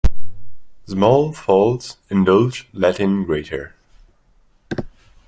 Small 0.87 1.31
faults 1.31 1.97
indulged 2.09 2.65
let 2.73 2.99
in 2.99 3.23
greater. 3.23 3.75